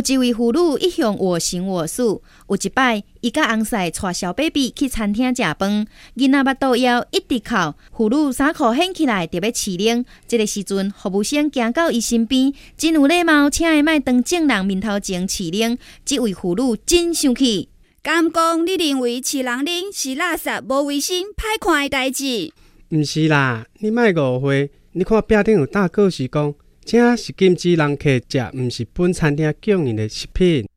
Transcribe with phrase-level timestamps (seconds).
[0.00, 5.86] 一位妇女一向我行我素，有一摆，伊甲翁婿带小 baby 去餐厅食饭，
[6.16, 10.04] 囡仔巴肚枵一直哭，妇女衫裤掀起来，特别饲冷。
[10.26, 15.76] 这个时阵，服务生行到伊身边，真有礼貌，请伊莫当众人面头前饲冷。
[16.06, 17.68] 这位妇女真生气，
[18.02, 22.50] 敢讲你认为饲人冷是垃圾、无卫生、歹看的代志？
[22.88, 26.54] 毋是啦，你莫误会，你看壁顶有大告示讲。
[26.84, 30.68] 这是禁止人客食，毋是本餐厅供应的食品。